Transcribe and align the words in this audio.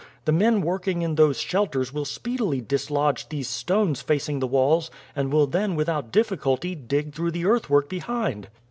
The 0.25 0.31
men 0.31 0.61
working 0.61 1.03
in 1.03 1.13
those 1.13 1.37
shelters 1.39 1.93
will 1.93 2.05
speedily 2.05 2.59
dislodge 2.59 3.29
these 3.29 3.47
stones 3.47 4.01
facing 4.01 4.39
the 4.39 4.47
walls, 4.47 4.89
and 5.15 5.31
will 5.31 5.45
then 5.45 5.75
without 5.75 6.11
difficulty 6.11 6.73
dig 6.73 7.13
through 7.13 7.29
the 7.29 7.45
earthwork 7.45 7.87
behind." 7.87 8.47